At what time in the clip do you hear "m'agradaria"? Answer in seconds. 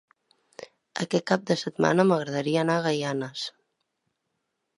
2.13-2.63